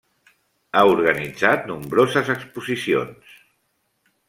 Ha 0.77 0.81
organitzat 0.91 1.69
nombroses 1.73 2.33
exposicions. 2.37 3.39